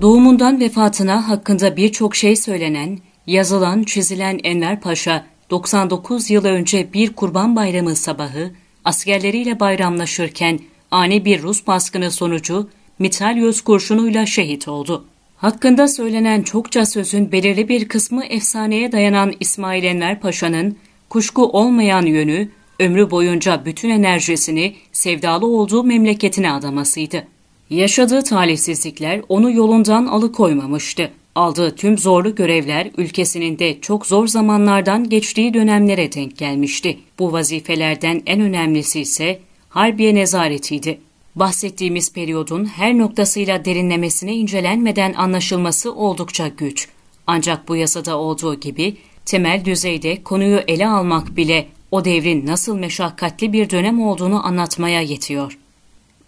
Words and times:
Doğumundan 0.00 0.60
vefatına 0.60 1.28
hakkında 1.28 1.76
birçok 1.76 2.16
şey 2.16 2.36
söylenen, 2.36 2.98
yazılan, 3.26 3.82
çizilen 3.82 4.40
Enver 4.44 4.80
Paşa, 4.80 5.26
99 5.50 6.30
yıl 6.30 6.44
önce 6.44 6.92
bir 6.92 7.12
kurban 7.12 7.56
bayramı 7.56 7.96
sabahı, 7.96 8.50
askerleriyle 8.84 9.60
bayramlaşırken 9.60 10.60
ani 10.90 11.24
bir 11.24 11.42
Rus 11.42 11.66
baskını 11.66 12.10
sonucu 12.10 12.70
mitralyöz 12.98 13.60
kurşunuyla 13.60 14.26
şehit 14.26 14.68
oldu. 14.68 15.04
Hakkında 15.36 15.88
söylenen 15.88 16.42
çokça 16.42 16.86
sözün 16.86 17.32
belirli 17.32 17.68
bir 17.68 17.88
kısmı 17.88 18.24
efsaneye 18.24 18.92
dayanan 18.92 19.32
İsmail 19.40 19.84
Enver 19.84 20.20
Paşa'nın 20.20 20.76
kuşku 21.08 21.46
olmayan 21.46 22.06
yönü, 22.06 22.48
ömrü 22.78 23.10
boyunca 23.10 23.64
bütün 23.64 23.90
enerjisini 23.90 24.74
sevdalı 24.92 25.46
olduğu 25.46 25.84
memleketine 25.84 26.52
adamasıydı. 26.52 27.26
Yaşadığı 27.70 28.22
talihsizlikler 28.22 29.20
onu 29.28 29.50
yolundan 29.50 30.06
alıkoymamıştı. 30.06 31.10
Aldığı 31.34 31.76
tüm 31.76 31.98
zorlu 31.98 32.34
görevler 32.34 32.90
ülkesinin 32.96 33.58
de 33.58 33.80
çok 33.80 34.06
zor 34.06 34.26
zamanlardan 34.26 35.08
geçtiği 35.08 35.54
dönemlere 35.54 36.12
denk 36.12 36.38
gelmişti. 36.38 36.98
Bu 37.18 37.32
vazifelerden 37.32 38.22
en 38.26 38.40
önemlisi 38.40 39.00
ise 39.00 39.38
Harbiye 39.68 40.14
nezaretiydi. 40.14 40.98
Bahsettiğimiz 41.36 42.12
periyodun 42.12 42.64
her 42.64 42.98
noktasıyla 42.98 43.64
derinlemesine 43.64 44.34
incelenmeden 44.34 45.12
anlaşılması 45.12 45.94
oldukça 45.94 46.48
güç. 46.48 46.88
Ancak 47.26 47.68
bu 47.68 47.76
yasada 47.76 48.18
olduğu 48.18 48.54
gibi 48.54 48.96
temel 49.24 49.64
düzeyde 49.64 50.22
konuyu 50.22 50.60
ele 50.68 50.86
almak 50.86 51.36
bile 51.36 51.66
o 51.90 52.04
devrin 52.04 52.46
nasıl 52.46 52.76
meşakkatli 52.76 53.52
bir 53.52 53.70
dönem 53.70 54.02
olduğunu 54.02 54.46
anlatmaya 54.46 55.00
yetiyor. 55.00 55.59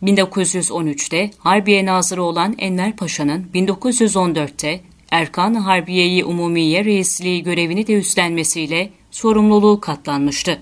1913'te 0.02 1.30
Harbiye 1.38 1.86
Nazırı 1.86 2.22
olan 2.22 2.54
Enver 2.58 2.96
Paşa'nın 2.96 3.46
1914'te 3.54 4.80
Erkan 5.10 5.54
Harbiye'yi 5.54 6.24
Umumiye 6.24 6.84
Reisliği 6.84 7.42
görevini 7.42 7.86
de 7.86 7.94
üstlenmesiyle 7.94 8.90
sorumluluğu 9.10 9.80
katlanmıştı. 9.80 10.58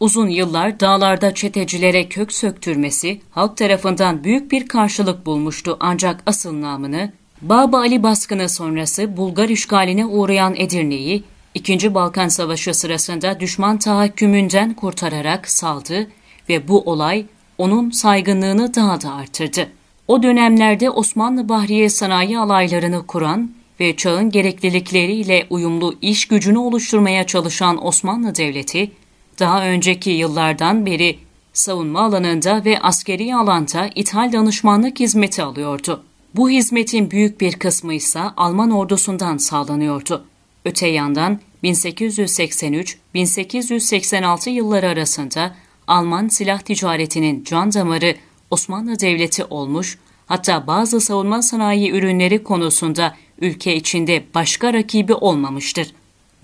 Uzun 0.00 0.28
yıllar 0.28 0.80
dağlarda 0.80 1.34
çetecilere 1.34 2.08
kök 2.08 2.32
söktürmesi 2.32 3.20
halk 3.30 3.56
tarafından 3.56 4.24
büyük 4.24 4.52
bir 4.52 4.68
karşılık 4.68 5.26
bulmuştu 5.26 5.76
ancak 5.80 6.22
asıl 6.26 6.60
namını 6.60 7.12
Baba 7.42 7.78
Ali 7.78 8.02
baskını 8.02 8.48
sonrası 8.48 9.16
Bulgar 9.16 9.48
işgaline 9.48 10.06
uğrayan 10.06 10.54
Edirne'yi 10.56 11.24
2. 11.54 11.94
Balkan 11.94 12.28
Savaşı 12.28 12.74
sırasında 12.74 13.40
düşman 13.40 13.78
tahakkümünden 13.78 14.74
kurtararak 14.74 15.50
saldı 15.50 16.10
ve 16.48 16.68
bu 16.68 16.80
olay 16.80 17.26
onun 17.58 17.90
saygınlığını 17.90 18.74
daha 18.74 19.00
da 19.00 19.14
artırdı. 19.14 19.68
O 20.08 20.22
dönemlerde 20.22 20.90
Osmanlı 20.90 21.48
Bahriye 21.48 21.88
Sanayi 21.88 22.38
alaylarını 22.38 23.06
kuran 23.06 23.50
ve 23.80 23.96
çağın 23.96 24.30
gereklilikleriyle 24.30 25.46
uyumlu 25.50 25.94
iş 26.02 26.28
gücünü 26.28 26.58
oluşturmaya 26.58 27.26
çalışan 27.26 27.86
Osmanlı 27.86 28.34
Devleti, 28.34 28.90
daha 29.38 29.64
önceki 29.64 30.10
yıllardan 30.10 30.86
beri 30.86 31.18
savunma 31.52 32.00
alanında 32.00 32.64
ve 32.64 32.80
askeri 32.80 33.34
alanda 33.34 33.90
ithal 33.94 34.32
danışmanlık 34.32 35.00
hizmeti 35.00 35.42
alıyordu. 35.42 36.02
Bu 36.34 36.50
hizmetin 36.50 37.10
büyük 37.10 37.40
bir 37.40 37.52
kısmı 37.52 37.94
ise 37.94 38.20
Alman 38.20 38.70
ordusundan 38.70 39.36
sağlanıyordu. 39.36 40.24
Öte 40.64 40.86
yandan 40.86 41.38
1883-1886 41.64 44.50
yılları 44.50 44.88
arasında 44.88 45.54
Alman 45.86 46.28
silah 46.28 46.58
ticaretinin 46.58 47.44
can 47.44 47.72
damarı 47.72 48.14
Osmanlı 48.50 49.00
Devleti 49.00 49.44
olmuş, 49.44 49.98
hatta 50.26 50.66
bazı 50.66 51.00
savunma 51.00 51.42
sanayi 51.42 51.90
ürünleri 51.90 52.42
konusunda 52.42 53.14
ülke 53.40 53.76
içinde 53.76 54.24
başka 54.34 54.72
rakibi 54.72 55.14
olmamıştır. 55.14 55.92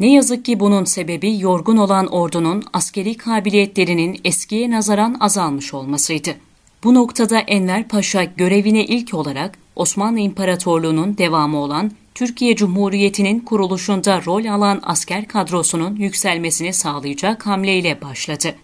Ne 0.00 0.12
yazık 0.12 0.44
ki 0.44 0.60
bunun 0.60 0.84
sebebi 0.84 1.40
yorgun 1.40 1.76
olan 1.76 2.06
ordunun 2.06 2.64
askeri 2.72 3.16
kabiliyetlerinin 3.16 4.20
eskiye 4.24 4.70
nazaran 4.70 5.16
azalmış 5.20 5.74
olmasıydı. 5.74 6.30
Bu 6.84 6.94
noktada 6.94 7.38
Enver 7.38 7.88
Paşa 7.88 8.24
görevine 8.24 8.84
ilk 8.84 9.14
olarak 9.14 9.58
Osmanlı 9.76 10.20
İmparatorluğu'nun 10.20 11.18
devamı 11.18 11.58
olan 11.58 11.92
Türkiye 12.14 12.56
Cumhuriyeti'nin 12.56 13.40
kuruluşunda 13.40 14.22
rol 14.26 14.44
alan 14.44 14.80
asker 14.82 15.28
kadrosunun 15.28 15.96
yükselmesini 15.96 16.72
sağlayacak 16.72 17.46
hamleyle 17.46 18.00
başladı. 18.00 18.54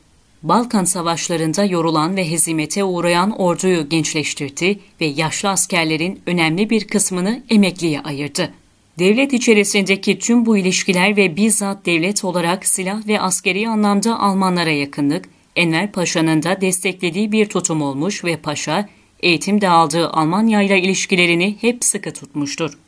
Balkan 0.42 0.84
savaşlarında 0.84 1.64
yorulan 1.64 2.16
ve 2.16 2.30
hezimete 2.30 2.84
uğrayan 2.84 3.40
orduyu 3.40 3.88
gençleştirdi 3.88 4.78
ve 5.00 5.06
yaşlı 5.06 5.48
askerlerin 5.48 6.20
önemli 6.26 6.70
bir 6.70 6.84
kısmını 6.84 7.42
emekliye 7.50 8.00
ayırdı. 8.00 8.52
Devlet 8.98 9.32
içerisindeki 9.32 10.18
tüm 10.18 10.46
bu 10.46 10.56
ilişkiler 10.56 11.16
ve 11.16 11.36
bizzat 11.36 11.86
devlet 11.86 12.24
olarak 12.24 12.66
silah 12.66 13.06
ve 13.06 13.20
askeri 13.20 13.68
anlamda 13.68 14.20
Almanlara 14.20 14.70
yakınlık, 14.70 15.28
Enver 15.56 15.92
Paşa'nın 15.92 16.42
da 16.42 16.60
desteklediği 16.60 17.32
bir 17.32 17.46
tutum 17.46 17.82
olmuş 17.82 18.24
ve 18.24 18.36
Paşa, 18.36 18.88
eğitimde 19.20 19.68
aldığı 19.68 20.08
Almanya 20.08 20.62
ile 20.62 20.80
ilişkilerini 20.80 21.56
hep 21.60 21.84
sıkı 21.84 22.12
tutmuştur. 22.12 22.78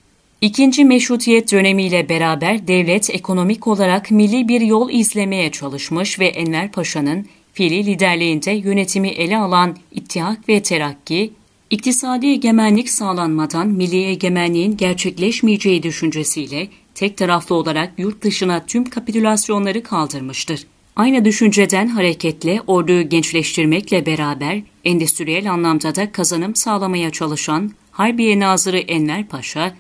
İkinci 0.41 0.85
meşrutiyet 0.85 1.53
dönemiyle 1.53 2.09
beraber 2.09 2.69
devlet 2.69 3.11
ekonomik 3.11 3.67
olarak 3.67 4.11
milli 4.11 4.49
bir 4.49 4.61
yol 4.61 4.91
izlemeye 4.91 5.51
çalışmış 5.51 6.21
ve 6.21 6.27
Enver 6.27 6.73
Paşa'nın 6.73 7.27
fiili 7.61 7.87
liderliğinde 7.87 8.51
yönetimi 8.51 9.09
ele 9.09 9.37
alan 9.39 9.77
İttihat 9.93 10.49
ve 10.49 10.63
Terakki, 10.63 11.33
iktisadi 11.71 12.27
egemenlik 12.27 12.91
sağlanmadan 12.91 13.69
milli 13.69 14.05
egemenliğin 14.05 14.77
gerçekleşmeyeceği 14.77 15.83
düşüncesiyle 15.83 16.69
tek 16.95 17.17
taraflı 17.17 17.55
olarak 17.55 17.93
yurt 17.99 18.23
dışına 18.23 18.67
tüm 18.67 18.85
kapitülasyonları 18.85 19.83
kaldırmıştır. 19.83 20.67
Aynı 20.97 21.25
düşünceden 21.25 21.87
hareketle 21.87 22.61
orduyu 22.67 23.09
gençleştirmekle 23.09 24.07
beraber 24.07 24.63
endüstriyel 24.85 25.53
anlamda 25.53 25.95
da 25.95 26.13
kazanım 26.13 26.57
sağlamaya 26.57 27.11
çalışan 27.11 27.71
Harbiye 27.91 28.41
Nazırı 28.41 28.79
Enver 28.79 29.27
Paşa, 29.27 29.75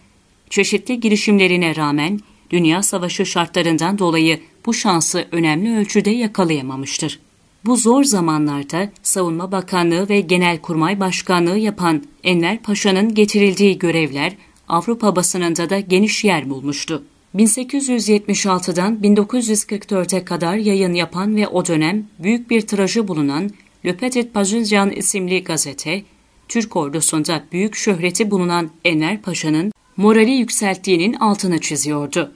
çeşitli 0.50 1.00
girişimlerine 1.00 1.76
rağmen 1.76 2.20
Dünya 2.50 2.82
Savaşı 2.82 3.26
şartlarından 3.26 3.98
dolayı 3.98 4.40
bu 4.66 4.74
şansı 4.74 5.26
önemli 5.32 5.76
ölçüde 5.78 6.10
yakalayamamıştır. 6.10 7.18
Bu 7.64 7.76
zor 7.76 8.04
zamanlarda 8.04 8.88
Savunma 9.02 9.52
Bakanlığı 9.52 10.08
ve 10.08 10.20
Genelkurmay 10.20 11.00
Başkanlığı 11.00 11.58
yapan 11.58 12.02
Enver 12.24 12.62
Paşa'nın 12.62 13.14
getirildiği 13.14 13.78
görevler 13.78 14.36
Avrupa 14.68 15.16
basınında 15.16 15.70
da 15.70 15.80
geniş 15.80 16.24
yer 16.24 16.50
bulmuştu. 16.50 17.02
1876'dan 17.36 18.98
1944'e 19.02 20.24
kadar 20.24 20.56
yayın 20.56 20.94
yapan 20.94 21.36
ve 21.36 21.48
o 21.48 21.66
dönem 21.66 22.06
büyük 22.18 22.50
bir 22.50 22.60
tirajı 22.60 23.08
bulunan 23.08 23.50
Le 23.84 23.96
Petit 23.96 24.34
Parisien 24.34 24.90
isimli 24.90 25.44
gazete, 25.44 26.02
Türk 26.48 26.76
ordusunda 26.76 27.44
büyük 27.52 27.76
şöhreti 27.76 28.30
bulunan 28.30 28.70
Enver 28.84 29.22
Paşa'nın 29.22 29.72
morali 29.96 30.30
yükselttiğinin 30.30 31.14
altını 31.14 31.60
çiziyordu. 31.60 32.32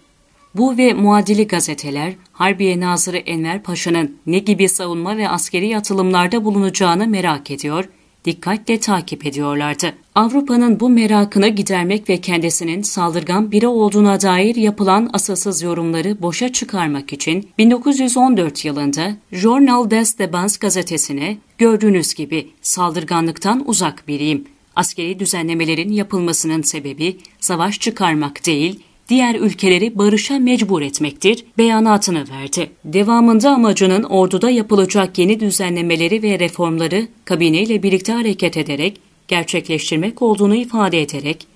Bu 0.55 0.77
ve 0.77 0.93
muadili 0.93 1.47
gazeteler 1.47 2.13
Harbiye 2.33 2.81
Nazırı 2.81 3.17
Enver 3.17 3.63
Paşa'nın 3.63 4.17
ne 4.27 4.39
gibi 4.39 4.69
savunma 4.69 5.17
ve 5.17 5.29
askeri 5.29 5.77
atılımlarda 5.77 6.45
bulunacağını 6.45 7.07
merak 7.07 7.51
ediyor, 7.51 7.89
dikkatle 8.25 8.81
takip 8.81 9.27
ediyorlardı. 9.27 9.93
Avrupa'nın 10.15 10.81
bu 10.81 10.89
merakını 10.89 11.49
gidermek 11.49 12.09
ve 12.09 12.21
kendisinin 12.21 12.83
saldırgan 12.83 13.53
biri 13.53 13.67
olduğuna 13.67 14.21
dair 14.21 14.57
yapılan 14.57 15.11
asılsız 15.13 15.63
yorumları 15.63 16.23
boşa 16.23 16.53
çıkarmak 16.53 17.13
için 17.13 17.49
1914 17.59 18.65
yılında 18.65 19.17
Journal 19.33 19.91
des 19.91 20.19
Debats 20.19 20.57
gazetesine 20.57 21.37
gördüğünüz 21.59 22.15
gibi 22.15 22.49
saldırganlıktan 22.63 23.63
uzak 23.67 24.09
biriyim. 24.09 24.45
Askeri 24.77 25.19
düzenlemelerin 25.19 25.93
yapılmasının 25.93 26.63
sebebi 26.63 27.19
savaş 27.41 27.81
çıkarmak 27.81 28.47
değil, 28.47 28.81
diğer 29.09 29.35
ülkeleri 29.35 29.99
barışa 29.99 30.39
mecbur 30.39 30.83
etmektir 30.83 31.45
beyanatını 31.59 32.25
verdi. 32.29 32.71
Devamında 32.85 33.51
amacının 33.51 34.03
orduda 34.03 34.51
yapılacak 34.51 35.19
yeni 35.19 35.41
düzenlemeleri 35.41 36.23
ve 36.23 36.39
reformları 36.39 37.09
kabineyle 37.25 37.83
birlikte 37.83 38.13
hareket 38.13 38.57
ederek 38.57 39.01
gerçekleştirmek 39.29 40.23
olduğunu 40.23 40.55
ifade 40.55 41.03
ederek 41.03 41.47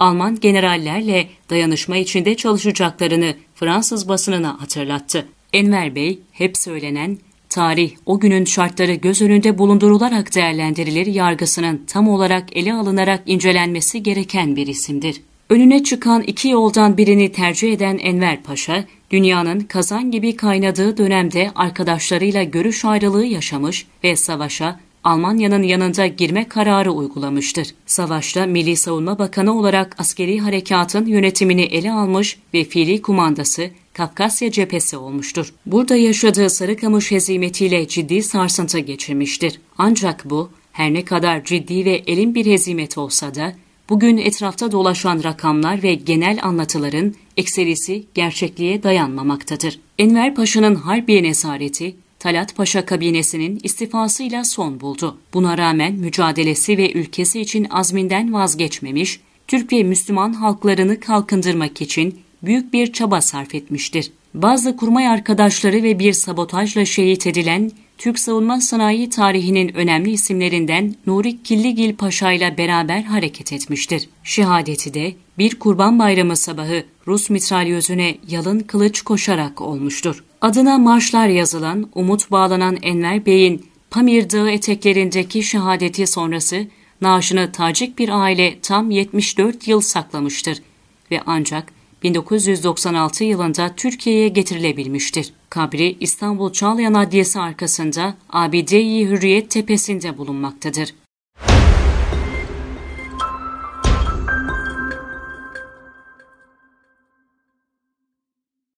Alman 0.00 0.40
generallerle 0.40 1.28
dayanışma 1.50 1.96
içinde 1.96 2.34
çalışacaklarını 2.34 3.34
Fransız 3.54 4.08
basınına 4.08 4.60
hatırlattı. 4.60 5.26
Enver 5.52 5.94
Bey 5.94 6.18
hep 6.32 6.56
söylenen 6.56 7.18
tarih 7.48 7.90
o 8.06 8.20
günün 8.20 8.44
şartları 8.44 8.94
göz 8.94 9.22
önünde 9.22 9.58
bulundurularak 9.58 10.34
değerlendirilir 10.34 11.06
yargısının 11.06 11.84
tam 11.86 12.08
olarak 12.08 12.56
ele 12.56 12.74
alınarak 12.74 13.22
incelenmesi 13.26 14.02
gereken 14.02 14.56
bir 14.56 14.66
isimdir. 14.66 15.20
Önüne 15.50 15.82
çıkan 15.82 16.22
iki 16.22 16.48
yoldan 16.48 16.96
birini 16.96 17.32
tercih 17.32 17.72
eden 17.72 17.98
Enver 17.98 18.42
Paşa, 18.42 18.84
dünyanın 19.10 19.60
kazan 19.60 20.10
gibi 20.10 20.36
kaynadığı 20.36 20.96
dönemde 20.96 21.50
arkadaşlarıyla 21.54 22.42
görüş 22.42 22.84
ayrılığı 22.84 23.24
yaşamış 23.24 23.86
ve 24.04 24.16
savaşa 24.16 24.80
Almanya'nın 25.04 25.62
yanında 25.62 26.06
girme 26.06 26.48
kararı 26.48 26.92
uygulamıştır. 26.92 27.74
Savaşta 27.86 28.46
Milli 28.46 28.76
Savunma 28.76 29.18
Bakanı 29.18 29.58
olarak 29.58 29.96
askeri 29.98 30.38
harekatın 30.38 31.06
yönetimini 31.06 31.62
ele 31.62 31.92
almış 31.92 32.38
ve 32.54 32.64
fiili 32.64 33.02
kumandası 33.02 33.70
Kafkasya 33.92 34.50
cephesi 34.50 34.96
olmuştur. 34.96 35.54
Burada 35.66 35.96
yaşadığı 35.96 36.50
Sarıkamış 36.50 37.10
hezimetiyle 37.10 37.88
ciddi 37.88 38.22
sarsıntı 38.22 38.78
geçirmiştir. 38.78 39.60
Ancak 39.78 40.30
bu 40.30 40.50
her 40.72 40.94
ne 40.94 41.04
kadar 41.04 41.44
ciddi 41.44 41.84
ve 41.84 42.02
elin 42.06 42.34
bir 42.34 42.46
hezimet 42.46 42.98
olsa 42.98 43.34
da 43.34 43.52
bugün 43.88 44.16
etrafta 44.16 44.72
dolaşan 44.72 45.24
rakamlar 45.24 45.82
ve 45.82 45.94
genel 45.94 46.38
anlatıların 46.42 47.14
ekserisi 47.36 48.04
gerçekliğe 48.14 48.82
dayanmamaktadır. 48.82 49.80
Enver 49.98 50.34
Paşa'nın 50.34 50.74
Harbiye 50.74 51.20
esareti 51.20 51.96
Talat 52.18 52.56
Paşa 52.56 52.86
kabinesinin 52.86 53.60
istifasıyla 53.62 54.44
son 54.44 54.80
buldu. 54.80 55.18
Buna 55.34 55.58
rağmen 55.58 55.94
mücadelesi 55.94 56.78
ve 56.78 56.92
ülkesi 56.92 57.40
için 57.40 57.66
azminden 57.70 58.32
vazgeçmemiş, 58.32 59.20
Türk 59.48 59.72
ve 59.72 59.82
Müslüman 59.82 60.32
halklarını 60.32 61.00
kalkındırmak 61.00 61.82
için 61.82 62.18
büyük 62.42 62.72
bir 62.72 62.92
çaba 62.92 63.20
sarf 63.20 63.54
etmiştir. 63.54 64.12
Bazı 64.34 64.76
kurmay 64.76 65.08
arkadaşları 65.08 65.82
ve 65.82 65.98
bir 65.98 66.12
sabotajla 66.12 66.84
şehit 66.84 67.26
edilen 67.26 67.70
Türk 67.98 68.18
savunma 68.18 68.60
sanayi 68.60 69.10
tarihinin 69.10 69.74
önemli 69.74 70.10
isimlerinden 70.10 70.94
Nuri 71.06 71.42
Killigil 71.42 71.96
Paşa 71.96 72.32
ile 72.32 72.58
beraber 72.58 73.02
hareket 73.02 73.52
etmiştir. 73.52 74.08
Şehadeti 74.24 74.94
de 74.94 75.12
bir 75.38 75.58
kurban 75.58 75.98
bayramı 75.98 76.36
sabahı 76.36 76.84
Rus 77.06 77.30
mitralyözüne 77.30 78.18
yalın 78.28 78.60
kılıç 78.60 79.02
koşarak 79.02 79.60
olmuştur. 79.60 80.24
Adına 80.40 80.78
marşlar 80.78 81.28
yazılan, 81.28 81.90
umut 81.94 82.30
bağlanan 82.30 82.78
Enver 82.82 83.26
Bey'in 83.26 83.66
Pamir 83.90 84.30
Dağı 84.30 84.50
eteklerindeki 84.50 85.42
şehadeti 85.42 86.06
sonrası 86.06 86.66
naaşını 87.00 87.52
tacik 87.52 87.98
bir 87.98 88.22
aile 88.22 88.60
tam 88.60 88.90
74 88.90 89.68
yıl 89.68 89.80
saklamıştır 89.80 90.62
ve 91.10 91.20
ancak 91.26 91.72
1996 92.02 93.24
yılında 93.24 93.74
Türkiye'ye 93.76 94.28
getirilebilmiştir. 94.28 95.32
Kabri 95.56 95.96
İstanbul 96.00 96.52
Çağlayan 96.52 96.94
Adliyesi 96.94 97.40
arkasında 97.40 98.14
Abide-i 98.30 99.08
Hürriyet 99.08 99.50
Tepesi'nde 99.50 100.18
bulunmaktadır. 100.18 100.94